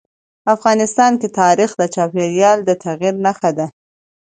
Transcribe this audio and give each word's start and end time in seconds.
افغانستان 0.55 1.11
کې 1.21 1.27
تاریخ 1.41 1.69
د 1.77 1.81
چاپېریال 1.95 2.59
د 2.65 2.71
تغیر 2.83 3.15
نښه 3.25 3.51
ده. 3.57 3.65